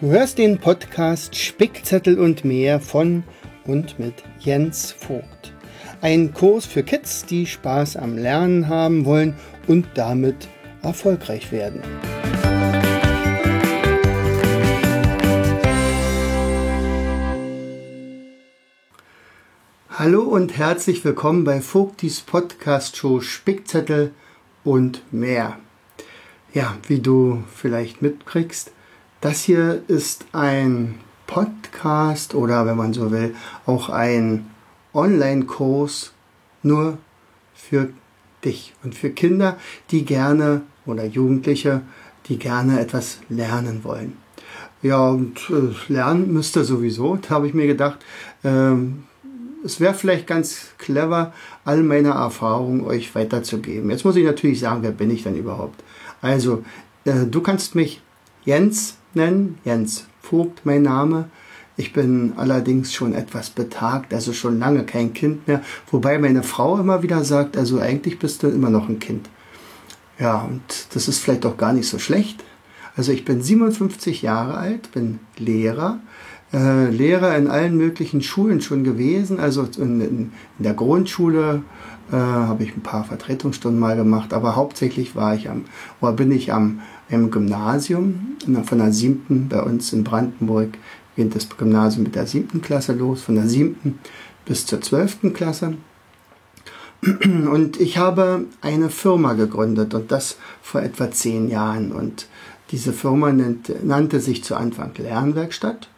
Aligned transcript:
Du 0.00 0.10
hörst 0.10 0.38
den 0.38 0.58
Podcast 0.58 1.34
Spickzettel 1.34 2.20
und 2.20 2.44
mehr 2.44 2.78
von 2.78 3.24
und 3.64 3.98
mit 3.98 4.14
Jens 4.38 4.92
Vogt. 4.92 5.52
Ein 6.00 6.32
Kurs 6.32 6.66
für 6.66 6.84
Kids, 6.84 7.26
die 7.26 7.46
Spaß 7.46 7.96
am 7.96 8.16
Lernen 8.16 8.68
haben 8.68 9.04
wollen 9.04 9.34
und 9.66 9.88
damit 9.94 10.46
erfolgreich 10.82 11.50
werden. 11.50 11.82
Hallo 19.90 20.22
und 20.22 20.56
herzlich 20.56 21.04
willkommen 21.04 21.42
bei 21.42 21.60
Vogtis 21.60 22.20
Podcast 22.20 22.96
Show 22.96 23.20
Spickzettel 23.20 24.12
und 24.62 25.02
mehr. 25.12 25.58
Ja, 26.54 26.76
wie 26.86 27.00
du 27.00 27.42
vielleicht 27.52 28.00
mitkriegst, 28.00 28.70
das 29.20 29.42
hier 29.42 29.82
ist 29.88 30.26
ein 30.32 30.98
Podcast 31.26 32.34
oder 32.34 32.66
wenn 32.66 32.76
man 32.76 32.92
so 32.92 33.10
will, 33.10 33.34
auch 33.66 33.88
ein 33.88 34.46
Online-Kurs 34.94 36.12
nur 36.62 36.98
für 37.54 37.90
dich 38.44 38.74
und 38.82 38.94
für 38.94 39.10
Kinder, 39.10 39.58
die 39.90 40.04
gerne 40.04 40.62
oder 40.86 41.04
Jugendliche, 41.04 41.82
die 42.26 42.38
gerne 42.38 42.80
etwas 42.80 43.18
lernen 43.28 43.84
wollen. 43.84 44.16
Ja, 44.80 45.08
und 45.08 45.50
äh, 45.50 45.92
lernen 45.92 46.32
müsste 46.32 46.64
sowieso. 46.64 47.16
Da 47.22 47.30
habe 47.30 47.48
ich 47.48 47.54
mir 47.54 47.66
gedacht, 47.66 47.98
ähm, 48.44 49.04
es 49.64 49.80
wäre 49.80 49.94
vielleicht 49.94 50.28
ganz 50.28 50.68
clever, 50.78 51.32
all 51.64 51.82
meine 51.82 52.10
Erfahrungen 52.10 52.84
euch 52.84 53.12
weiterzugeben. 53.14 53.90
Jetzt 53.90 54.04
muss 54.04 54.14
ich 54.14 54.24
natürlich 54.24 54.60
sagen, 54.60 54.82
wer 54.82 54.92
bin 54.92 55.10
ich 55.10 55.24
denn 55.24 55.36
überhaupt? 55.36 55.82
Also, 56.22 56.64
äh, 57.04 57.26
du 57.26 57.40
kannst 57.40 57.74
mich 57.74 58.00
Jens 58.48 58.96
nennen. 59.12 59.58
Jens 59.66 60.06
Vogt, 60.22 60.64
mein 60.64 60.80
Name. 60.80 61.28
Ich 61.76 61.92
bin 61.92 62.32
allerdings 62.38 62.94
schon 62.94 63.12
etwas 63.12 63.50
betagt, 63.50 64.14
also 64.14 64.32
schon 64.32 64.58
lange 64.58 64.84
kein 64.84 65.12
Kind 65.12 65.46
mehr. 65.46 65.60
Wobei 65.90 66.18
meine 66.18 66.42
Frau 66.42 66.78
immer 66.78 67.02
wieder 67.02 67.24
sagt, 67.24 67.58
also 67.58 67.78
eigentlich 67.78 68.18
bist 68.18 68.42
du 68.42 68.48
immer 68.48 68.70
noch 68.70 68.88
ein 68.88 69.00
Kind. 69.00 69.28
Ja, 70.18 70.38
und 70.40 70.62
das 70.94 71.08
ist 71.08 71.18
vielleicht 71.18 71.44
auch 71.44 71.58
gar 71.58 71.74
nicht 71.74 71.88
so 71.88 71.98
schlecht. 71.98 72.42
Also 72.96 73.12
ich 73.12 73.26
bin 73.26 73.42
57 73.42 74.22
Jahre 74.22 74.54
alt, 74.56 74.92
bin 74.92 75.20
Lehrer, 75.36 75.98
äh, 76.54 76.88
Lehrer 76.88 77.36
in 77.36 77.48
allen 77.48 77.76
möglichen 77.76 78.22
Schulen 78.22 78.62
schon 78.62 78.82
gewesen. 78.82 79.40
Also 79.40 79.68
in, 79.76 80.00
in, 80.00 80.32
in 80.58 80.64
der 80.64 80.72
Grundschule 80.74 81.62
äh, 82.10 82.16
habe 82.16 82.64
ich 82.64 82.74
ein 82.74 82.82
paar 82.82 83.04
Vertretungsstunden 83.04 83.78
mal 83.78 83.94
gemacht, 83.94 84.32
aber 84.32 84.56
hauptsächlich 84.56 85.14
war 85.14 85.34
ich 85.34 85.50
am, 85.50 85.66
oder 86.00 86.12
bin 86.12 86.32
ich 86.32 86.50
am 86.50 86.80
im 87.10 87.30
Gymnasium, 87.30 88.36
von 88.64 88.78
der 88.78 88.92
siebten 88.92 89.48
bei 89.48 89.62
uns 89.62 89.92
in 89.92 90.04
Brandenburg 90.04 90.78
geht 91.16 91.34
das 91.34 91.48
Gymnasium 91.48 92.04
mit 92.04 92.14
der 92.14 92.26
siebten 92.26 92.62
Klasse 92.62 92.92
los, 92.92 93.22
von 93.22 93.34
der 93.34 93.48
siebten 93.48 93.98
bis 94.44 94.66
zur 94.66 94.80
zwölften 94.80 95.32
Klasse. 95.32 95.74
Und 97.02 97.80
ich 97.80 97.98
habe 97.98 98.46
eine 98.60 98.90
Firma 98.90 99.34
gegründet 99.34 99.94
und 99.94 100.10
das 100.10 100.36
vor 100.62 100.82
etwa 100.82 101.10
zehn 101.12 101.48
Jahren. 101.48 101.92
Und 101.92 102.26
diese 102.72 102.92
Firma 102.92 103.32
nannte, 103.32 104.20
sich 104.20 104.42
zu 104.42 104.56
Anfang 104.56 104.90
Lernwerkstatt. 104.96 105.88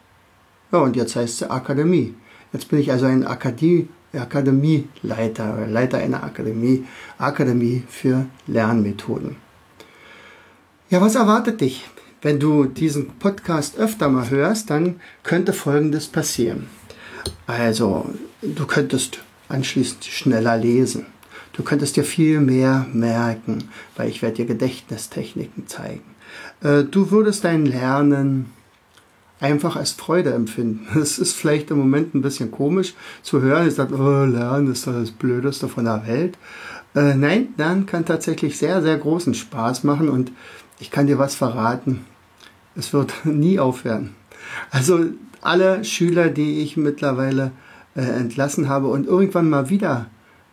Ja, 0.71 0.79
und 0.79 0.95
jetzt 0.95 1.15
heißt 1.15 1.39
sie 1.39 1.49
Akademie. 1.49 2.13
Jetzt 2.53 2.69
bin 2.69 2.79
ich 2.79 2.91
also 2.91 3.07
ein 3.07 3.25
Akademie, 3.25 3.87
Akademieleiter, 4.13 5.67
Leiter 5.67 5.97
einer 5.97 6.23
Akademie, 6.23 6.85
Akademie 7.17 7.83
für 7.89 8.25
Lernmethoden. 8.47 9.37
Ja, 10.91 10.99
was 10.99 11.15
erwartet 11.15 11.61
dich? 11.61 11.85
Wenn 12.21 12.37
du 12.37 12.65
diesen 12.65 13.11
Podcast 13.11 13.77
öfter 13.77 14.09
mal 14.09 14.29
hörst, 14.29 14.69
dann 14.69 14.99
könnte 15.23 15.53
Folgendes 15.53 16.07
passieren. 16.07 16.67
Also, 17.47 18.09
du 18.41 18.65
könntest 18.65 19.19
anschließend 19.47 20.03
schneller 20.03 20.57
lesen. 20.57 21.05
Du 21.53 21.63
könntest 21.63 21.95
dir 21.95 22.03
viel 22.03 22.41
mehr 22.41 22.87
merken, 22.91 23.69
weil 23.95 24.09
ich 24.09 24.21
werde 24.21 24.35
dir 24.35 24.45
Gedächtnistechniken 24.47 25.65
zeigen. 25.65 26.03
Äh, 26.61 26.83
du 26.83 27.09
würdest 27.09 27.45
dein 27.45 27.65
Lernen 27.65 28.51
einfach 29.39 29.77
als 29.77 29.91
Freude 29.91 30.33
empfinden. 30.33 30.87
Es 31.01 31.19
ist 31.19 31.37
vielleicht 31.37 31.71
im 31.71 31.77
Moment 31.77 32.15
ein 32.15 32.21
bisschen 32.21 32.51
komisch 32.51 32.95
zu 33.21 33.41
hören. 33.41 33.69
Ich 33.69 33.75
sage, 33.75 33.95
oh, 33.95 34.25
Lernen 34.25 34.69
ist 34.69 34.87
das 34.87 35.11
Blödeste 35.11 35.69
von 35.69 35.85
der 35.85 36.05
Welt. 36.05 36.37
Äh, 36.95 37.15
nein, 37.15 37.53
Lernen 37.55 37.85
kann 37.85 38.03
tatsächlich 38.03 38.57
sehr, 38.57 38.81
sehr 38.81 38.97
großen 38.97 39.33
Spaß 39.33 39.85
machen 39.85 40.09
und 40.09 40.33
ich 40.81 40.91
kann 40.91 41.07
dir 41.07 41.19
was 41.19 41.35
verraten. 41.35 42.05
Es 42.75 42.91
wird 42.91 43.13
nie 43.25 43.59
aufhören. 43.59 44.15
Also 44.71 45.05
alle 45.41 45.83
Schüler, 45.85 46.29
die 46.29 46.59
ich 46.59 46.75
mittlerweile 46.75 47.51
äh, 47.95 48.01
entlassen 48.01 48.67
habe 48.67 48.87
und 48.87 49.07
irgendwann 49.07 49.49
mal 49.49 49.69
wieder 49.69 50.07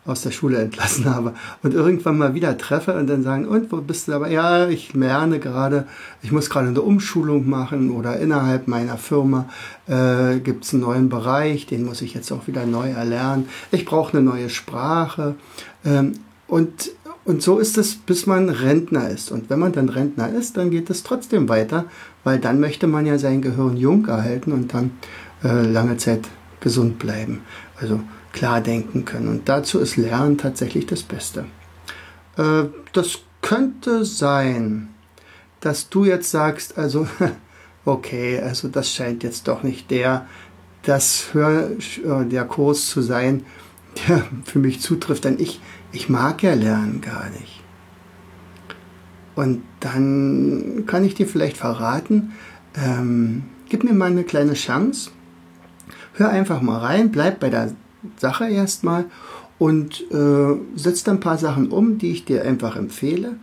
aus 0.05 0.23
der 0.23 0.31
Schule 0.31 0.59
entlassen 0.59 1.05
habe 1.15 1.35
und 1.63 1.75
irgendwann 1.75 2.19
mal 2.19 2.35
wieder 2.35 2.57
treffe 2.57 2.95
und 2.95 3.09
dann 3.09 3.23
sagen, 3.23 3.47
und 3.47 3.73
wo 3.73 3.79
bist 3.79 4.07
du 4.07 4.13
dabei? 4.13 4.31
Ja, 4.31 4.69
ich 4.69 4.95
lerne 4.95 5.39
gerade, 5.39 5.87
ich 6.23 6.31
muss 6.31 6.51
gerade 6.51 6.69
eine 6.69 6.81
Umschulung 6.81 7.49
machen 7.49 7.91
oder 7.91 8.19
innerhalb 8.19 8.69
meiner 8.69 8.99
Firma 8.99 9.49
äh, 9.87 10.41
gibt 10.41 10.65
es 10.65 10.73
einen 10.73 10.83
neuen 10.83 11.09
Bereich, 11.09 11.67
den 11.67 11.85
muss 11.85 12.03
ich 12.03 12.15
jetzt 12.15 12.33
auch 12.33 12.47
wieder 12.47 12.67
neu 12.67 12.91
erlernen. 12.91 13.49
Ich 13.71 13.85
brauche 13.85 14.17
eine 14.17 14.23
neue 14.23 14.51
Sprache. 14.51 15.37
Ähm, 15.85 16.15
und 16.49 16.91
und 17.29 17.43
so 17.43 17.59
ist 17.59 17.77
es, 17.77 17.95
bis 17.95 18.25
man 18.25 18.49
Rentner 18.49 19.11
ist. 19.11 19.31
Und 19.31 19.51
wenn 19.51 19.59
man 19.59 19.73
dann 19.73 19.91
Rentner 19.91 20.31
ist, 20.33 20.57
dann 20.57 20.71
geht 20.71 20.89
es 20.89 21.03
trotzdem 21.03 21.51
weiter, 21.51 21.85
weil 22.25 22.39
dann 22.39 22.59
möchte 22.59 22.87
man 22.87 23.05
ja 23.05 23.19
sein 23.19 23.43
Gehirn 23.43 23.77
jung 23.77 24.07
erhalten 24.07 24.51
und 24.51 24.73
dann 24.73 24.93
äh, 25.45 25.61
lange 25.67 25.99
Zeit 25.99 26.23
gesund 26.61 26.99
bleiben. 26.99 27.43
Also 27.79 28.01
klar 28.33 28.63
denken 28.63 29.05
können. 29.05 29.29
Und 29.29 29.47
dazu 29.47 29.79
ist 29.79 29.99
Lernen 29.99 30.39
tatsächlich 30.39 30.87
das 30.87 31.03
Beste. 31.03 31.45
Äh, 32.39 32.65
das 32.95 33.19
könnte 33.43 34.07
sein, 34.07 34.89
dass 35.61 35.91
du 35.91 36.07
jetzt 36.07 36.31
sagst, 36.31 36.79
also 36.79 37.07
okay, 37.85 38.41
also 38.41 38.69
das 38.69 38.91
scheint 38.91 39.23
jetzt 39.23 39.49
doch 39.49 39.63
nicht 39.63 39.91
der, 39.91 40.27
das 40.83 41.27
Hör, 41.35 41.73
äh, 41.73 42.25
der 42.25 42.47
Kurs 42.47 42.89
zu 42.89 43.03
sein, 43.03 43.45
der 43.97 44.25
für 44.45 44.59
mich 44.59 44.81
zutrifft, 44.81 45.25
denn 45.25 45.39
ich 45.39 45.61
ich 45.93 46.09
mag 46.09 46.43
ja 46.43 46.55
Lernen 46.55 47.01
gar 47.01 47.31
nicht. 47.31 47.63
Und 49.35 49.63
dann 49.81 50.85
kann 50.87 51.05
ich 51.05 51.15
dir 51.15 51.27
vielleicht 51.27 51.57
verraten, 51.57 52.33
ähm, 52.75 53.45
gib 53.69 53.85
mir 53.85 53.95
mal 53.95 54.11
eine 54.11 54.25
kleine 54.25 54.55
Chance, 54.55 55.11
hör 56.15 56.31
einfach 56.31 56.61
mal 56.61 56.79
rein, 56.79 57.13
bleib 57.13 57.41
bei 57.41 57.49
der 57.49 57.73
Sache 58.17 58.49
erstmal 58.49 59.05
und 59.59 60.05
äh, 60.11 60.57
setz 60.75 61.05
dann 61.05 61.17
ein 61.17 61.21
paar 61.21 61.39
Sachen 61.39 61.71
um, 61.71 61.99
die 61.99 62.11
ich 62.11 62.25
dir 62.25 62.45
einfach 62.45 62.77
empfehle 62.77 63.37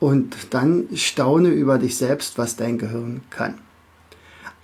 und 0.00 0.34
dann 0.50 0.88
staune 0.94 1.50
über 1.50 1.78
dich 1.78 1.96
selbst, 1.96 2.38
was 2.38 2.56
dein 2.56 2.78
Gehirn 2.78 3.20
kann. 3.30 3.54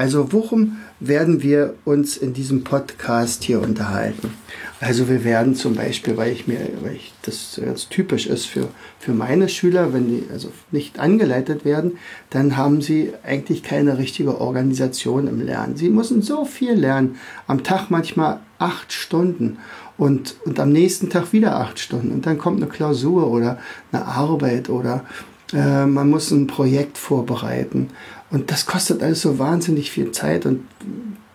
Also 0.01 0.33
worum 0.33 0.79
werden 0.99 1.43
wir 1.43 1.75
uns 1.85 2.17
in 2.17 2.33
diesem 2.33 2.65
Podcast 2.65 3.45
hier 3.45 3.61
unterhalten? 3.61 4.33
Also 4.81 5.11
wir 5.11 5.25
werden 5.25 5.55
zum 5.55 5.75
Beispiel, 5.75 6.17
weil 6.17 6.33
ich 6.33 6.47
mir, 6.47 6.57
weil 6.81 6.95
ich 6.95 7.13
das 7.21 7.61
ganz 7.63 7.91
typisch 7.91 8.27
ist 8.27 8.47
für, 8.47 8.69
für 8.99 9.13
meine 9.13 9.51
Schüler, 9.51 9.93
wenn 9.93 10.09
die 10.09 10.25
also 10.33 10.49
nicht 10.71 10.99
angeleitet 10.99 11.67
werden, 11.67 11.99
dann 12.31 12.57
haben 12.57 12.81
sie 12.81 13.13
eigentlich 13.25 13.63
keine 13.63 13.99
richtige 13.99 14.41
Organisation 14.41 15.27
im 15.27 15.43
Lernen. 15.43 15.77
Sie 15.77 15.91
müssen 15.91 16.23
so 16.23 16.47
viel 16.47 16.73
lernen, 16.73 17.17
am 17.47 17.63
Tag 17.63 17.91
manchmal 17.91 18.41
acht 18.59 18.95
Stunden 18.95 19.59
und, 19.99 20.35
und 20.47 20.59
am 20.61 20.73
nächsten 20.73 21.11
Tag 21.11 21.35
wieder 21.35 21.57
acht 21.57 21.79
Stunden 21.79 22.11
und 22.11 22.25
dann 22.25 22.39
kommt 22.39 22.57
eine 22.57 22.71
Klausur 22.71 23.27
oder 23.27 23.59
eine 23.93 24.07
Arbeit 24.07 24.71
oder 24.71 25.05
äh, 25.53 25.85
man 25.85 26.09
muss 26.09 26.31
ein 26.31 26.47
Projekt 26.47 26.97
vorbereiten 26.97 27.91
und 28.31 28.51
das 28.51 28.67
kostet 28.67 29.03
alles 29.03 29.23
so 29.23 29.39
wahnsinnig 29.39 29.91
viel 29.91 30.13
Zeit 30.13 30.47
und 30.47 30.65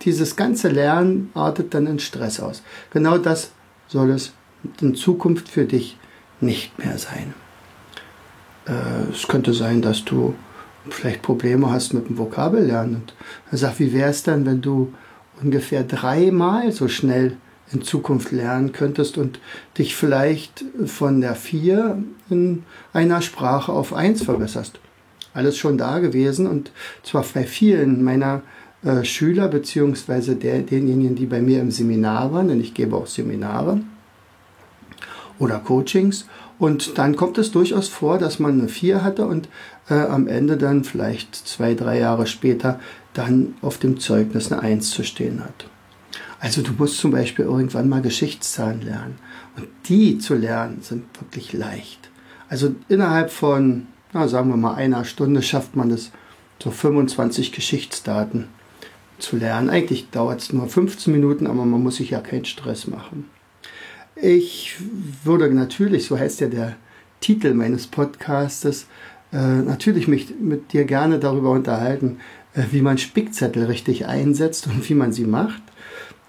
dieses 0.02 0.36
ganze 0.36 0.68
Lernen 0.68 1.30
artet 1.34 1.74
dann 1.74 1.86
in 1.86 1.98
Stress 1.98 2.40
aus. 2.40 2.62
Genau 2.90 3.18
das 3.18 3.50
soll 3.88 4.10
es 4.10 4.32
in 4.80 4.94
Zukunft 4.94 5.48
für 5.48 5.64
dich 5.64 5.98
nicht 6.40 6.78
mehr 6.78 6.98
sein. 6.98 7.34
Äh, 8.66 9.10
es 9.12 9.26
könnte 9.26 9.52
sein, 9.52 9.82
dass 9.82 10.04
du 10.04 10.34
vielleicht 10.90 11.22
Probleme 11.22 11.70
hast 11.70 11.94
mit 11.94 12.08
dem 12.08 12.18
Vokabellernen. 12.18 13.02
Und 13.50 13.58
sagt, 13.58 13.80
wie 13.80 13.92
wäre 13.92 14.10
es 14.10 14.22
dann, 14.22 14.46
wenn 14.46 14.60
du 14.60 14.92
ungefähr 15.42 15.82
dreimal 15.84 16.72
so 16.72 16.88
schnell 16.88 17.36
in 17.72 17.82
Zukunft 17.82 18.30
lernen 18.30 18.72
könntest 18.72 19.18
und 19.18 19.40
dich 19.76 19.96
vielleicht 19.96 20.64
von 20.86 21.20
der 21.20 21.34
4 21.34 22.02
in 22.30 22.62
einer 22.92 23.22
Sprache 23.22 23.72
auf 23.72 23.92
1 23.92 24.22
verbesserst. 24.22 24.78
Alles 25.36 25.58
schon 25.58 25.78
da 25.78 25.98
gewesen 25.98 26.46
und 26.46 26.72
zwar 27.02 27.24
bei 27.34 27.44
vielen 27.44 28.02
meiner 28.02 28.42
äh, 28.82 29.04
Schüler 29.04 29.48
beziehungsweise 29.48 30.36
der, 30.36 30.60
denjenigen, 30.60 31.14
die 31.14 31.26
bei 31.26 31.42
mir 31.42 31.60
im 31.60 31.70
Seminar 31.70 32.32
waren, 32.32 32.48
denn 32.48 32.60
ich 32.60 32.72
gebe 32.72 32.96
auch 32.96 33.06
Seminare 33.06 33.80
oder 35.38 35.58
Coachings. 35.58 36.26
Und 36.58 36.96
dann 36.96 37.16
kommt 37.16 37.36
es 37.36 37.50
durchaus 37.50 37.88
vor, 37.88 38.18
dass 38.18 38.38
man 38.38 38.58
eine 38.58 38.68
4 38.68 39.04
hatte 39.04 39.26
und 39.26 39.48
äh, 39.90 39.94
am 39.94 40.26
Ende 40.26 40.56
dann 40.56 40.84
vielleicht 40.84 41.34
zwei, 41.34 41.74
drei 41.74 41.98
Jahre 41.98 42.26
später 42.26 42.80
dann 43.12 43.54
auf 43.60 43.76
dem 43.78 44.00
Zeugnis 44.00 44.50
eine 44.50 44.62
Eins 44.62 44.90
zu 44.90 45.02
stehen 45.04 45.44
hat. 45.44 45.66
Also 46.38 46.62
du 46.62 46.72
musst 46.78 46.98
zum 46.98 47.10
Beispiel 47.10 47.44
irgendwann 47.44 47.88
mal 47.88 48.02
Geschichtszahlen 48.02 48.82
lernen. 48.82 49.18
Und 49.56 49.68
die 49.88 50.18
zu 50.18 50.34
lernen 50.34 50.78
sind 50.82 51.04
wirklich 51.20 51.52
leicht. 51.52 52.10
Also 52.48 52.74
innerhalb 52.88 53.30
von, 53.30 53.86
na, 54.16 54.28
sagen 54.28 54.48
wir 54.48 54.56
mal, 54.56 54.74
einer 54.74 55.04
Stunde 55.04 55.42
schafft 55.42 55.76
man 55.76 55.90
es, 55.90 56.10
so 56.62 56.70
25 56.70 57.52
Geschichtsdaten 57.52 58.48
zu 59.18 59.36
lernen. 59.36 59.68
Eigentlich 59.68 60.08
dauert 60.10 60.40
es 60.40 60.54
nur 60.54 60.66
15 60.66 61.12
Minuten, 61.12 61.46
aber 61.46 61.66
man 61.66 61.82
muss 61.82 61.96
sich 61.96 62.10
ja 62.10 62.20
keinen 62.20 62.46
Stress 62.46 62.86
machen. 62.86 63.28
Ich 64.14 64.76
würde 65.22 65.52
natürlich, 65.52 66.06
so 66.06 66.18
heißt 66.18 66.40
ja 66.40 66.48
der 66.48 66.76
Titel 67.20 67.52
meines 67.52 67.86
Podcastes, 67.88 68.86
äh, 69.34 69.36
natürlich 69.36 70.08
mich 70.08 70.32
mit 70.40 70.72
dir 70.72 70.84
gerne 70.84 71.18
darüber 71.18 71.50
unterhalten, 71.50 72.20
äh, 72.54 72.62
wie 72.70 72.80
man 72.80 72.96
Spickzettel 72.96 73.66
richtig 73.66 74.06
einsetzt 74.06 74.66
und 74.66 74.88
wie 74.88 74.94
man 74.94 75.12
sie 75.12 75.26
macht. 75.26 75.62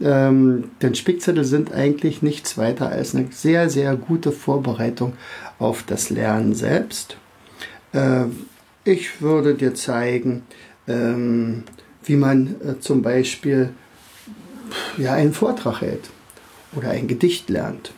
Ähm, 0.01 0.71
denn 0.81 0.93
Spickzettel 0.93 1.45
sind 1.45 1.71
eigentlich 1.71 2.21
nichts 2.21 2.57
weiter 2.57 2.89
als 2.89 3.15
eine 3.15 3.27
sehr, 3.31 3.69
sehr 3.69 3.95
gute 3.95 4.33
Vorbereitung 4.33 5.13
auf 5.57 5.83
das 5.83 6.09
Lernen 6.09 6.53
selbst. 6.53 7.17
Äh, 7.93 8.25
ich 8.83 9.21
würde 9.21 9.55
dir 9.55 9.75
zeigen, 9.75 10.43
ähm, 10.87 11.63
wie 12.03 12.15
man 12.15 12.55
äh, 12.61 12.79
zum 12.79 13.01
Beispiel 13.01 13.69
einen 14.97 15.33
Vortrag 15.33 15.81
hält 15.81 16.09
oder 16.75 16.91
ein 16.91 17.07
Gedicht 17.07 17.49
lernt. 17.49 17.91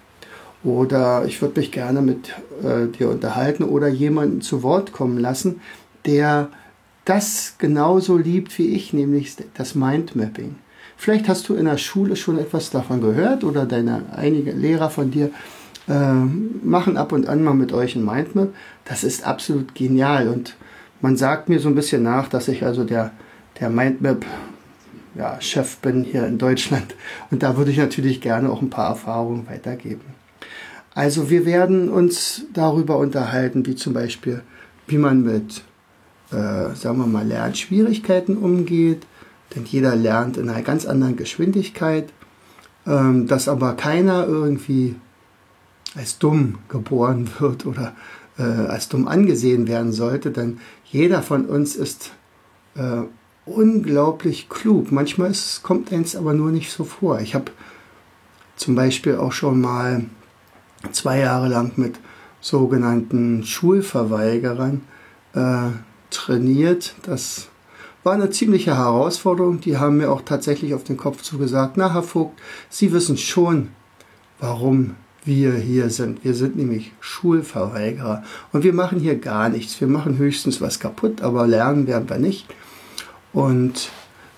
Oder 0.64 1.26
ich 1.26 1.42
würde 1.42 1.60
mich 1.60 1.72
gerne 1.72 2.02
mit 2.02 2.36
äh, 2.64 2.88
dir 2.88 3.10
unterhalten 3.10 3.64
oder 3.64 3.88
jemanden 3.88 4.42
zu 4.42 4.62
Wort 4.62 4.92
kommen 4.92 5.18
lassen, 5.18 5.62
der 6.06 6.50
das 7.06 7.56
genauso 7.58 8.18
liebt 8.18 8.58
wie 8.60 8.68
ich, 8.76 8.94
nämlich 8.94 9.36
das 9.54 9.74
Mindmapping. 9.74 10.56
Vielleicht 10.98 11.30
hast 11.30 11.48
du 11.48 11.56
in 11.56 11.66
der 11.66 11.78
Schule 11.78 12.16
schon 12.16 12.38
etwas 12.38 12.72
davon 12.72 13.00
gehört 13.00 13.44
oder 13.44 13.66
deine 13.66 14.04
einige 14.16 14.52
Lehrer 14.52 14.90
von 14.90 15.12
dir 15.12 15.30
machen 15.94 16.98
ab 16.98 17.12
und 17.12 17.28
an 17.28 17.44
mal 17.44 17.54
mit 17.54 17.72
euch 17.72 17.96
ein 17.96 18.06
Mindmap. 18.06 18.54
Das 18.86 19.04
ist 19.04 19.26
absolut 19.26 19.74
genial 19.76 20.28
und 20.28 20.56
man 21.02 21.16
sagt 21.16 21.50
mir 21.50 21.60
so 21.60 21.70
ein 21.70 21.76
bisschen 21.76 22.04
nach, 22.04 22.28
dass 22.28 22.48
ich 22.48 22.64
also 22.64 22.84
der, 22.84 23.12
der 23.60 23.70
Mindmap 23.70 24.26
ja, 25.16 25.40
Chef 25.42 25.78
bin 25.78 26.04
hier 26.04 26.28
in 26.28 26.38
Deutschland 26.38 26.96
und 27.32 27.44
da 27.44 27.58
würde 27.58 27.72
ich 27.72 27.78
natürlich 27.78 28.22
gerne 28.22 28.50
auch 28.50 28.62
ein 28.62 28.70
paar 28.70 28.90
Erfahrungen 28.90 29.48
weitergeben. 29.48 30.02
Also 30.94 31.30
wir 31.30 31.46
werden 31.46 31.90
uns 31.90 32.46
darüber 32.54 32.98
unterhalten, 32.98 33.66
wie 33.66 33.76
zum 33.76 33.94
Beispiel, 33.94 34.42
wie 34.88 34.98
man 34.98 35.24
mit, 35.24 35.64
äh, 36.32 36.76
sagen 36.76 36.98
wir 36.98 37.08
mal, 37.08 37.26
Lernschwierigkeiten 37.26 38.38
umgeht, 38.38 39.06
denn 39.56 39.66
jeder 39.66 39.96
lernt 39.96 40.38
in 40.38 40.50
einer 40.50 40.62
ganz 40.62 40.86
anderen 40.86 41.16
Geschwindigkeit, 41.16 42.10
ähm, 42.86 43.28
dass 43.28 43.48
aber 43.48 43.74
keiner 43.74 44.28
irgendwie 44.28 44.96
als 45.96 46.20
dumm 46.20 46.60
geboren 46.68 47.30
wird 47.40 47.66
oder 47.66 47.96
äh, 48.38 48.44
als 48.44 48.90
dumm 48.90 49.08
angesehen 49.08 49.68
werden 49.68 49.92
sollte, 49.92 50.32
denn 50.32 50.60
jeder 50.86 51.22
von 51.22 51.46
uns 51.46 51.76
ist 51.76 52.12
äh, 52.76 53.04
unglaublich 53.46 54.50
klug. 54.50 54.92
Manchmal 54.92 55.32
ist, 55.32 55.64
kommt 55.64 55.92
es 55.92 56.16
aber 56.16 56.34
nur 56.34 56.52
nicht 56.52 56.72
so 56.72 56.84
vor. 56.84 57.20
Ich 57.20 57.36
habe 57.36 57.52
zum 58.56 58.76
Beispiel 58.76 59.16
auch 59.16 59.32
schon 59.32 59.62
mal 59.62 60.06
zwei 60.92 61.20
Jahre 61.20 61.48
lang 61.48 61.74
mit 61.78 62.00
sogenannten 62.42 63.44
Schulverweigerern 63.44 64.82
äh, 65.34 65.70
trainiert. 66.10 66.96
Das 67.04 67.50
war 68.04 68.14
eine 68.14 68.30
ziemliche 68.30 68.78
Herausforderung. 68.78 69.60
Die 69.60 69.78
haben 69.78 69.98
mir 69.98 70.12
auch 70.12 70.22
tatsächlich 70.22 70.74
auf 70.74 70.84
den 70.84 70.98
Kopf 70.98 71.22
zugesagt, 71.22 71.78
na 71.78 71.94
Herr 71.94 72.04
Vogt, 72.04 72.40
Sie 72.70 72.92
wissen 72.92 73.18
schon, 73.18 73.70
warum 74.40 74.96
wir 75.26 75.54
hier 75.54 75.90
sind. 75.90 76.24
Wir 76.24 76.34
sind 76.34 76.56
nämlich 76.56 76.92
Schulverweigerer 77.00 78.24
und 78.52 78.64
wir 78.64 78.74
machen 78.74 79.00
hier 79.00 79.18
gar 79.18 79.50
nichts. 79.50 79.80
Wir 79.80 79.88
machen 79.88 80.18
höchstens 80.18 80.62
was 80.62 80.80
kaputt, 80.80 81.22
aber 81.22 81.48
lernen 81.48 81.88
werden 81.88 82.10
wir 82.10 82.18
nicht. 82.18 82.46
Und 83.34 83.90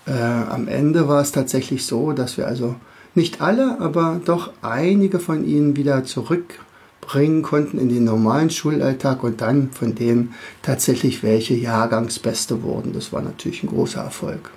äh, 0.06 0.12
am 0.12 0.68
Ende 0.68 1.08
war 1.08 1.22
es 1.22 1.32
tatsächlich 1.32 1.86
so, 1.86 2.12
dass 2.12 2.38
wir 2.38 2.48
also 2.48 2.76
nicht 3.14 3.42
alle, 3.42 3.80
aber 3.80 4.22
doch 4.24 4.52
einige 4.62 5.20
von 5.20 5.46
ihnen 5.46 5.76
wieder 5.76 6.04
zurück 6.04 6.60
bringen 7.02 7.42
konnten 7.42 7.78
in 7.78 7.90
den 7.90 8.04
normalen 8.04 8.50
Schulalltag 8.50 9.24
und 9.24 9.42
dann 9.42 9.72
von 9.72 9.96
denen 9.96 10.34
tatsächlich 10.62 11.24
welche 11.24 11.56
Jahrgangsbeste 11.56 12.64
wurden. 12.64 12.94
Das 12.94 13.12
war 13.12 13.22
natürlich 13.22 13.64
ein 13.64 13.70
großer 13.70 14.02
Erfolg. 14.02 14.52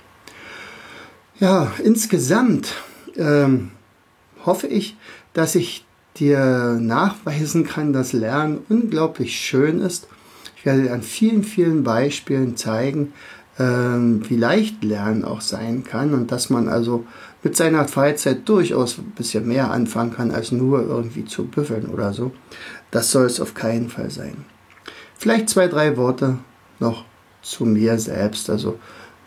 Ja, 1.40 1.72
insgesamt 1.82 2.74
ähm, 3.16 3.70
hoffe 4.46 4.68
ich, 4.68 4.96
dass 5.32 5.56
ich 5.56 5.83
dir 6.16 6.78
nachweisen 6.80 7.64
kann, 7.66 7.92
dass 7.92 8.12
Lernen 8.12 8.58
unglaublich 8.68 9.38
schön 9.38 9.80
ist. 9.80 10.08
Ich 10.56 10.64
werde 10.64 10.82
dir 10.82 10.92
an 10.92 11.02
vielen, 11.02 11.42
vielen 11.42 11.82
Beispielen 11.82 12.56
zeigen, 12.56 13.12
ähm, 13.58 14.22
wie 14.28 14.36
leicht 14.36 14.82
Lernen 14.82 15.24
auch 15.24 15.40
sein 15.40 15.84
kann 15.84 16.14
und 16.14 16.32
dass 16.32 16.50
man 16.50 16.68
also 16.68 17.06
mit 17.42 17.56
seiner 17.56 17.86
Freizeit 17.86 18.48
durchaus 18.48 18.98
ein 18.98 19.12
bisschen 19.16 19.46
mehr 19.46 19.70
anfangen 19.70 20.12
kann, 20.12 20.30
als 20.30 20.50
nur 20.50 20.82
irgendwie 20.82 21.24
zu 21.24 21.44
büffeln 21.44 21.86
oder 21.86 22.12
so. 22.12 22.32
Das 22.90 23.10
soll 23.10 23.26
es 23.26 23.40
auf 23.40 23.54
keinen 23.54 23.90
Fall 23.90 24.10
sein. 24.10 24.44
Vielleicht 25.16 25.50
zwei, 25.50 25.68
drei 25.68 25.96
Worte 25.96 26.38
noch 26.80 27.04
zu 27.42 27.64
mir 27.66 27.98
selbst. 27.98 28.50
Also 28.50 28.78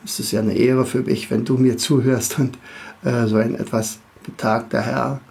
es 0.04 0.20
ist 0.20 0.32
ja 0.32 0.42
eine 0.42 0.56
Ehre 0.56 0.86
für 0.86 1.04
mich, 1.04 1.30
wenn 1.32 1.46
du 1.46 1.58
mir 1.58 1.78
zuhörst 1.78 2.40
und 2.40 2.58
äh, 3.04 3.28
so 3.28 3.38
ein 3.38 3.56
etwas 3.56 4.00
betagter 4.24 4.82
Herr 4.82 5.22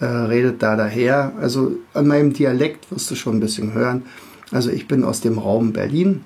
äh, 0.00 0.04
redet 0.04 0.62
da 0.62 0.76
daher. 0.76 1.32
Also 1.40 1.72
an 1.94 2.06
meinem 2.06 2.32
Dialekt 2.32 2.90
wirst 2.90 3.10
du 3.10 3.14
schon 3.14 3.36
ein 3.36 3.40
bisschen 3.40 3.72
hören. 3.72 4.04
Also 4.52 4.70
ich 4.70 4.86
bin 4.86 5.04
aus 5.04 5.20
dem 5.20 5.38
Raum 5.38 5.72
Berlin, 5.72 6.24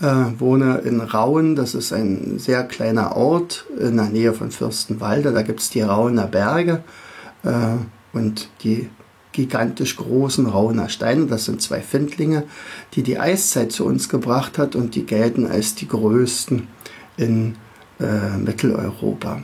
äh, 0.00 0.06
wohne 0.38 0.78
in 0.78 1.00
Rauen, 1.00 1.56
das 1.56 1.74
ist 1.74 1.92
ein 1.92 2.38
sehr 2.38 2.64
kleiner 2.64 3.16
Ort 3.16 3.66
in 3.78 3.96
der 3.96 4.06
Nähe 4.06 4.32
von 4.32 4.50
Fürstenwalde. 4.50 5.32
Da 5.32 5.42
gibt 5.42 5.60
es 5.60 5.70
die 5.70 5.82
Rauener 5.82 6.26
Berge 6.26 6.82
äh, 7.42 7.76
und 8.12 8.48
die 8.62 8.88
gigantisch 9.32 9.96
großen 9.96 10.46
Rauener 10.46 10.88
Steine. 10.88 11.26
Das 11.26 11.44
sind 11.44 11.60
zwei 11.60 11.80
Findlinge, 11.80 12.44
die 12.94 13.02
die 13.02 13.18
Eiszeit 13.18 13.72
zu 13.72 13.84
uns 13.84 14.08
gebracht 14.08 14.58
hat 14.58 14.74
und 14.74 14.94
die 14.94 15.04
gelten 15.04 15.46
als 15.46 15.74
die 15.74 15.88
größten 15.88 16.66
in 17.16 17.56
äh, 18.00 18.36
Mitteleuropa. 18.38 19.42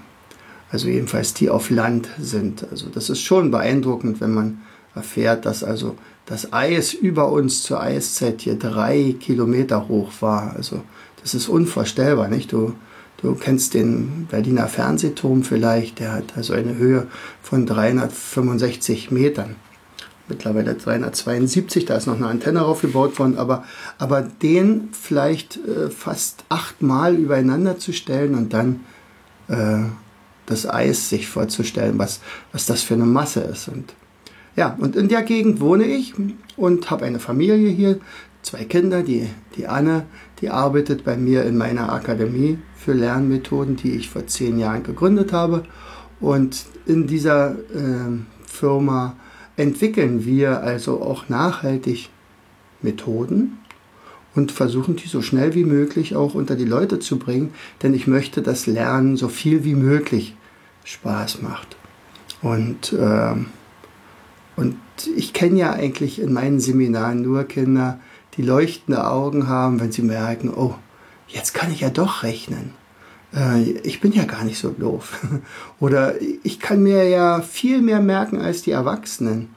Also 0.75 0.89
jedenfalls 0.89 1.35
die 1.35 1.51
auf 1.51 1.71
Land 1.71 2.09
sind. 2.19 2.67
Also 2.69 2.89
das 2.93 3.09
ist 3.09 3.21
schon 3.21 3.53
beeindruckend, 3.53 4.21
wenn 4.21 4.35
man 4.35 4.59
erfährt, 4.97 5.47
dass 5.47 5.63
also 5.63 5.95
das 6.27 6.53
Eis 6.53 6.93
über 6.93 7.31
uns 7.31 7.63
zur 7.63 7.81
Eiszeit 7.81 8.41
hier 8.41 8.59
drei 8.59 9.15
Kilometer 9.21 9.87
hoch 9.87 10.11
war. 10.19 10.57
Also 10.57 10.83
das 11.23 11.33
ist 11.33 11.47
unvorstellbar, 11.47 12.27
nicht? 12.27 12.51
Du, 12.51 12.75
du 13.19 13.37
kennst 13.37 13.75
den 13.75 14.27
Berliner 14.29 14.67
Fernsehturm 14.67 15.45
vielleicht, 15.45 16.01
der 16.01 16.13
hat 16.13 16.37
also 16.37 16.55
eine 16.55 16.75
Höhe 16.77 17.07
von 17.41 17.67
365 17.67 19.13
Metern. 19.13 19.55
Mittlerweile 20.27 20.75
372, 20.75 21.85
da 21.85 21.95
ist 21.95 22.09
noch 22.09 22.17
eine 22.17 22.27
Antenne 22.27 22.59
draufgebaut 22.59 23.17
worden, 23.21 23.39
aber, 23.39 23.63
aber 23.99 24.23
den 24.23 24.89
vielleicht 24.91 25.57
äh, 25.69 25.89
fast 25.91 26.45
achtmal 26.49 27.15
übereinander 27.15 27.79
zu 27.79 27.93
stellen 27.93 28.35
und 28.35 28.53
dann 28.53 28.81
äh, 29.47 29.85
das 30.47 30.69
Eis 30.69 31.09
sich 31.09 31.29
vorzustellen, 31.29 31.99
was, 31.99 32.21
was 32.53 32.67
das 32.67 32.83
für 32.83 32.95
eine 32.95 33.07
Masse 33.07 33.41
ist. 33.41 33.69
Und 33.69 33.95
ja, 34.57 34.77
und 34.79 34.97
in 34.97 35.09
der 35.09 35.23
Gegend 35.23 35.61
wohne 35.61 35.85
ich 35.85 36.15
und 36.57 36.91
habe 36.91 37.05
eine 37.05 37.19
Familie 37.19 37.71
hier, 37.71 37.99
zwei 38.43 38.65
Kinder. 38.65 39.03
Die, 39.03 39.29
die 39.57 39.67
Anne, 39.67 40.07
die 40.41 40.51
arbeitet 40.51 41.05
bei 41.05 41.17
mir 41.17 41.45
in 41.45 41.57
meiner 41.57 41.93
Akademie 41.93 42.59
für 42.77 42.93
Lernmethoden, 42.93 43.77
die 43.77 43.93
ich 43.93 44.11
vor 44.11 44.27
zehn 44.27 44.59
Jahren 44.59 44.83
gegründet 44.83 45.33
habe. 45.33 45.65
Und 46.21 46.67
in 46.87 47.07
dieser 47.07 47.53
äh, 47.53 48.19
Firma 48.47 49.17
entwickeln 49.57 50.25
wir 50.25 50.63
also 50.63 51.03
auch 51.03 51.29
nachhaltig 51.29 52.11
Methoden 52.83 53.59
und 54.35 54.53
versuchen 54.53 54.97
die 54.97 55.09
so 55.09 55.23
schnell 55.23 55.55
wie 55.55 55.65
möglich 55.65 56.17
auch 56.17 56.35
unter 56.35 56.57
die 56.57 56.65
Leute 56.65 56.99
zu 56.99 57.19
bringen, 57.19 57.55
denn 57.83 57.95
ich 57.95 58.07
möchte, 58.07 58.43
dass 58.43 58.67
Lernen 58.67 59.17
so 59.17 59.29
viel 59.29 59.65
wie 59.65 59.75
möglich 59.75 60.37
Spaß 60.85 61.43
macht. 61.43 61.77
Und 62.43 62.93
äh, 62.93 63.35
und 64.57 64.77
ich 65.17 65.33
kenne 65.33 65.59
ja 65.59 65.73
eigentlich 65.73 66.21
in 66.21 66.33
meinen 66.33 66.61
Seminaren 66.61 67.23
nur 67.23 67.45
Kinder, 67.45 68.01
die 68.37 68.43
leuchtende 68.43 69.07
Augen 69.07 69.49
haben, 69.49 69.81
wenn 69.81 69.93
sie 69.93 70.03
merken, 70.03 70.51
oh, 70.51 70.75
jetzt 71.29 71.55
kann 71.55 71.73
ich 71.73 71.81
ja 71.81 71.91
doch 71.91 72.23
rechnen. 72.23 72.75
Äh, 73.35 73.63
ich 73.83 74.01
bin 74.01 74.13
ja 74.13 74.25
gar 74.25 74.45
nicht 74.45 74.59
so 74.59 74.71
doof. 74.71 75.21
Oder 75.81 76.15
ich 76.43 76.61
kann 76.61 76.83
mir 76.83 77.09
ja 77.09 77.43
viel 77.43 77.83
mehr 77.83 78.01
merken 78.01 78.39
als 78.39 78.63
die 78.63 78.71
Erwachsenen. 78.71 79.55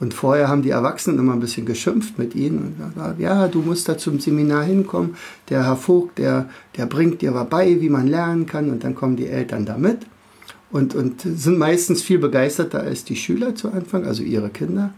Und 0.00 0.14
vorher 0.14 0.48
haben 0.48 0.62
die 0.62 0.70
Erwachsenen 0.70 1.18
immer 1.18 1.32
ein 1.32 1.40
bisschen 1.40 1.66
geschimpft 1.66 2.18
mit 2.18 2.36
ihnen 2.36 2.58
und 2.58 2.94
gesagt, 2.94 3.18
ja, 3.18 3.48
du 3.48 3.62
musst 3.62 3.88
da 3.88 3.98
zum 3.98 4.20
Seminar 4.20 4.62
hinkommen. 4.62 5.16
Der 5.48 5.64
Herr 5.64 5.76
Vogt, 5.76 6.18
der, 6.18 6.48
der 6.76 6.86
bringt 6.86 7.20
dir 7.20 7.32
bei, 7.32 7.80
wie 7.80 7.88
man 7.88 8.06
lernen 8.06 8.46
kann. 8.46 8.70
Und 8.70 8.84
dann 8.84 8.94
kommen 8.94 9.16
die 9.16 9.26
Eltern 9.26 9.66
da 9.66 9.76
mit 9.76 10.06
und, 10.70 10.94
und 10.94 11.22
sind 11.22 11.58
meistens 11.58 12.02
viel 12.02 12.18
begeisterter 12.18 12.80
als 12.80 13.04
die 13.04 13.16
Schüler 13.16 13.54
zu 13.54 13.72
Anfang, 13.72 14.04
also 14.04 14.22
ihre 14.22 14.50
Kinder. 14.50 14.92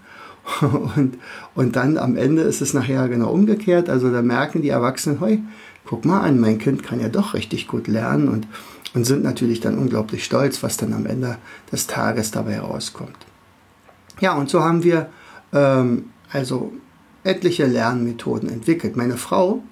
Und, 0.97 1.19
und 1.55 1.77
dann 1.77 1.99
am 1.99 2.17
Ende 2.17 2.43
ist 2.43 2.63
es 2.63 2.73
nachher 2.73 3.09
genau 3.09 3.31
umgekehrt. 3.31 3.91
Also 3.91 4.11
da 4.11 4.23
merken 4.23 4.63
die 4.63 4.71
Erwachsenen, 4.71 5.21
hey, 5.21 5.43
guck 5.85 6.07
mal 6.07 6.21
an, 6.21 6.41
mein 6.41 6.59
Kind 6.59 6.83
kann 6.83 6.99
ja 6.99 7.11
doch 7.11 7.35
richtig 7.35 7.69
gut 7.69 7.87
lernen 7.89 8.29
und, 8.29 8.49
und 8.95 9.05
sind 9.05 9.23
natürlich 9.23 9.61
dann 9.61 9.77
unglaublich 9.77 10.25
stolz, 10.25 10.63
was 10.63 10.79
dann 10.79 10.95
am 10.95 11.05
Ende 11.05 11.37
des 11.71 11.87
Tages 11.87 12.31
dabei 12.31 12.59
rauskommt. 12.59 13.19
Ja, 14.21 14.35
und 14.35 14.51
so 14.51 14.63
haben 14.63 14.85
wir 14.85 15.11
ähm, 15.53 16.11
also 16.31 16.73
etliche 17.25 17.67
Lernmethoden 17.67 18.49
entwickelt. 18.49 18.97
Meine 18.97 19.17
Frau 19.17 19.63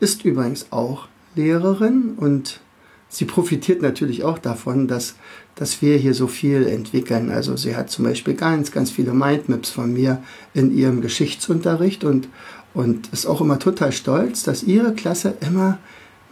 ist 0.00 0.24
übrigens 0.24 0.66
auch 0.70 1.08
Lehrerin 1.34 2.14
und 2.16 2.60
sie 3.08 3.24
profitiert 3.24 3.82
natürlich 3.82 4.24
auch 4.24 4.38
davon, 4.38 4.88
dass, 4.88 5.16
dass 5.54 5.82
wir 5.82 5.96
hier 5.96 6.14
so 6.14 6.26
viel 6.26 6.66
entwickeln. 6.66 7.30
Also 7.30 7.56
sie 7.56 7.76
hat 7.76 7.90
zum 7.90 8.04
Beispiel 8.04 8.34
ganz, 8.34 8.72
ganz 8.72 8.90
viele 8.90 9.12
Mindmaps 9.12 9.70
von 9.70 9.92
mir 9.92 10.22
in 10.54 10.74
ihrem 10.76 11.00
Geschichtsunterricht 11.00 12.04
und, 12.04 12.28
und 12.74 13.12
ist 13.12 13.26
auch 13.26 13.40
immer 13.40 13.58
total 13.58 13.92
stolz, 13.92 14.42
dass 14.42 14.62
ihre 14.62 14.94
Klasse 14.94 15.34
immer 15.40 15.78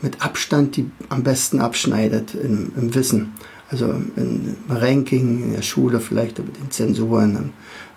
mit 0.00 0.22
Abstand 0.22 0.76
die 0.76 0.90
am 1.08 1.22
besten 1.22 1.60
abschneidet 1.60 2.34
im, 2.34 2.72
im 2.76 2.94
Wissen. 2.94 3.32
Also 3.70 3.86
im 3.90 4.56
Ranking, 4.68 5.42
in 5.42 5.52
der 5.54 5.62
Schule 5.62 6.00
vielleicht 6.00 6.38
mit 6.38 6.58
den 6.58 6.70
Zensuren, 6.70 7.52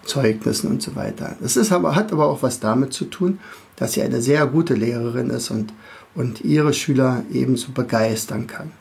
Zeugnissen 0.08 0.72
und 0.72 0.82
so 0.82 0.96
weiter. 0.96 1.36
Das 1.42 1.58
ist 1.58 1.72
aber, 1.72 1.96
hat 1.96 2.12
aber 2.12 2.28
auch 2.28 2.42
was 2.42 2.60
damit 2.60 2.94
zu 2.94 3.06
tun, 3.06 3.40
dass 3.76 3.94
sie 3.94 4.02
eine 4.02 4.22
sehr 4.22 4.48
gute 4.48 4.74
Lehrerin 4.74 5.30
ist 5.30 5.52
und, 5.52 5.74
und 6.16 6.42
ihre 6.42 6.74
Schüler 6.74 7.24
ebenso 7.32 7.72
begeistern 7.74 8.48
kann. 8.48 8.72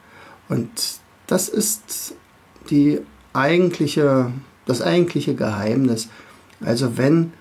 Und 0.48 0.68
das 1.26 1.48
ist 1.48 2.14
die 2.70 3.00
eigentliche, 3.32 4.32
das 4.64 4.80
eigentliche 4.80 5.34
Geheimnis. 5.34 6.08
Also 6.64 6.96
wenn 6.96 7.32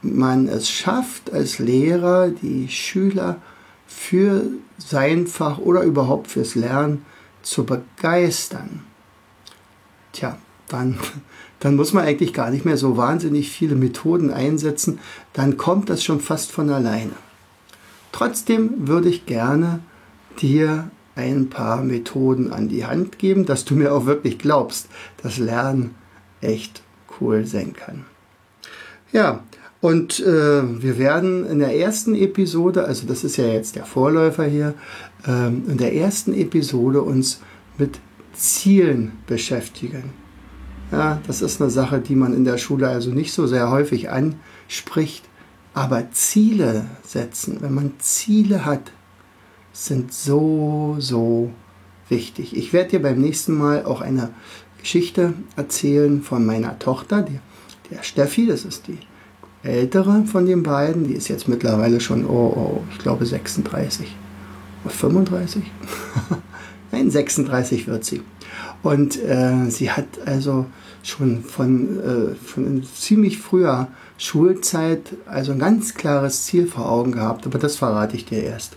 man 0.00 0.48
es 0.48 0.70
schafft, 0.70 1.32
als 1.32 1.58
Lehrer 1.58 2.28
die 2.28 2.68
Schüler 2.68 3.40
für 3.86 4.42
sein 4.78 5.26
Fach 5.26 5.58
oder 5.58 5.82
überhaupt 5.82 6.28
fürs 6.28 6.54
Lernen 6.54 7.04
zu 7.44 7.64
begeistern, 7.64 8.80
tja, 10.12 10.36
dann, 10.68 10.98
dann 11.60 11.76
muss 11.76 11.92
man 11.92 12.04
eigentlich 12.04 12.32
gar 12.32 12.50
nicht 12.50 12.64
mehr 12.64 12.76
so 12.76 12.96
wahnsinnig 12.96 13.50
viele 13.50 13.76
Methoden 13.76 14.32
einsetzen, 14.32 14.98
dann 15.32 15.56
kommt 15.56 15.88
das 15.90 16.02
schon 16.02 16.20
fast 16.20 16.50
von 16.50 16.70
alleine. 16.70 17.12
Trotzdem 18.10 18.88
würde 18.88 19.08
ich 19.08 19.26
gerne 19.26 19.80
dir 20.40 20.90
ein 21.16 21.48
paar 21.48 21.82
Methoden 21.82 22.52
an 22.52 22.68
die 22.68 22.84
Hand 22.84 23.18
geben, 23.18 23.46
dass 23.46 23.64
du 23.64 23.74
mir 23.74 23.94
auch 23.94 24.06
wirklich 24.06 24.38
glaubst, 24.38 24.88
dass 25.22 25.38
Lernen 25.38 25.94
echt 26.40 26.82
cool 27.20 27.46
sein 27.46 27.72
kann. 27.74 28.04
Ja, 29.12 29.44
und 29.84 30.18
äh, 30.20 30.82
wir 30.82 30.96
werden 30.96 31.44
in 31.44 31.58
der 31.58 31.76
ersten 31.76 32.14
Episode, 32.14 32.86
also 32.86 33.06
das 33.06 33.22
ist 33.22 33.36
ja 33.36 33.44
jetzt 33.44 33.76
der 33.76 33.84
Vorläufer 33.84 34.44
hier, 34.44 34.72
äh, 35.26 35.48
in 35.48 35.76
der 35.76 35.94
ersten 35.94 36.32
Episode 36.32 37.02
uns 37.02 37.42
mit 37.76 38.00
Zielen 38.32 39.12
beschäftigen. 39.26 40.14
Ja, 40.90 41.20
das 41.26 41.42
ist 41.42 41.60
eine 41.60 41.68
Sache, 41.68 42.00
die 42.00 42.14
man 42.14 42.32
in 42.32 42.46
der 42.46 42.56
Schule 42.56 42.88
also 42.88 43.10
nicht 43.10 43.34
so 43.34 43.46
sehr 43.46 43.70
häufig 43.70 44.08
anspricht. 44.08 45.26
Aber 45.74 46.10
Ziele 46.12 46.86
setzen, 47.02 47.58
wenn 47.60 47.74
man 47.74 47.92
Ziele 47.98 48.64
hat, 48.64 48.90
sind 49.74 50.14
so, 50.14 50.96
so 50.98 51.50
wichtig. 52.08 52.56
Ich 52.56 52.72
werde 52.72 52.92
dir 52.92 53.02
beim 53.02 53.20
nächsten 53.20 53.52
Mal 53.52 53.84
auch 53.84 54.00
eine 54.00 54.30
Geschichte 54.78 55.34
erzählen 55.56 56.22
von 56.22 56.46
meiner 56.46 56.78
Tochter, 56.78 57.20
die, 57.20 57.38
der 57.90 58.02
Steffi, 58.02 58.46
das 58.46 58.64
ist 58.64 58.86
die 58.86 58.98
ältere 59.64 60.24
von 60.26 60.46
den 60.46 60.62
beiden, 60.62 61.08
die 61.08 61.14
ist 61.14 61.28
jetzt 61.28 61.48
mittlerweile 61.48 62.00
schon, 62.00 62.26
oh, 62.26 62.52
oh 62.56 62.82
ich 62.92 62.98
glaube 62.98 63.26
36 63.26 64.14
oder 64.84 64.92
35. 64.92 65.62
Nein, 66.92 67.10
36 67.10 67.86
wird 67.88 68.04
sie. 68.04 68.22
Und 68.82 69.20
äh, 69.22 69.70
sie 69.70 69.90
hat 69.90 70.06
also 70.26 70.66
schon 71.02 71.42
von, 71.42 72.00
äh, 72.00 72.34
von 72.34 72.82
ziemlich 72.84 73.38
früher 73.38 73.88
Schulzeit 74.18 75.14
also 75.26 75.52
ein 75.52 75.58
ganz 75.58 75.94
klares 75.94 76.44
Ziel 76.44 76.66
vor 76.66 76.90
Augen 76.90 77.12
gehabt, 77.12 77.46
aber 77.46 77.58
das 77.58 77.76
verrate 77.76 78.16
ich 78.16 78.26
dir 78.26 78.42
erst 78.42 78.76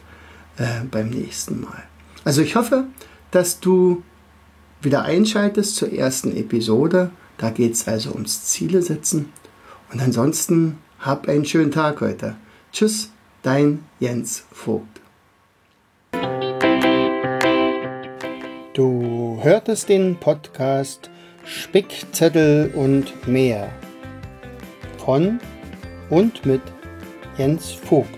äh, 0.57 0.85
beim 0.89 1.09
nächsten 1.09 1.61
Mal. 1.61 1.83
Also 2.23 2.41
ich 2.41 2.55
hoffe, 2.55 2.85
dass 3.31 3.59
du 3.59 4.03
wieder 4.81 5.03
einschaltest 5.03 5.75
zur 5.75 5.91
ersten 5.91 6.35
Episode. 6.35 7.11
Da 7.37 7.49
geht 7.49 7.73
es 7.73 7.87
also 7.87 8.11
ums 8.11 8.45
Ziele 8.45 8.81
setzen. 8.81 9.29
Und 9.91 10.01
ansonsten 10.01 10.77
hab 10.99 11.29
einen 11.29 11.45
schönen 11.45 11.71
Tag 11.71 12.01
heute. 12.01 12.35
Tschüss, 12.73 13.11
dein 13.41 13.85
Jens 13.99 14.45
Vogt. 14.51 15.01
Du 18.73 19.39
hörtest 19.41 19.89
den 19.89 20.17
Podcast 20.17 21.09
Spickzettel 21.45 22.71
und 22.75 23.27
mehr 23.27 23.69
von 24.97 25.39
und 26.09 26.45
mit 26.45 26.61
Jens 27.37 27.71
Vogt. 27.71 28.09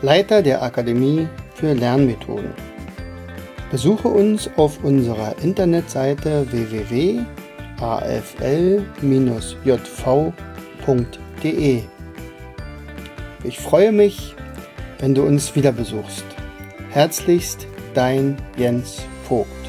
Leiter 0.00 0.42
der 0.42 0.62
Akademie 0.62 1.28
für 1.54 1.74
Lernmethoden. 1.74 2.54
Besuche 3.70 4.08
uns 4.08 4.48
auf 4.56 4.84
unserer 4.84 5.36
Internetseite 5.42 6.46
www.afl-jv.de. 10.86 11.82
Ich 13.44 13.58
freue 13.58 13.92
mich, 13.92 14.34
wenn 14.98 15.14
du 15.14 15.22
uns 15.22 15.54
wieder 15.54 15.72
besuchst. 15.72 16.24
Herzlichst 16.90 17.66
dein 17.94 18.36
Jens 18.56 19.02
Vogt. 19.24 19.61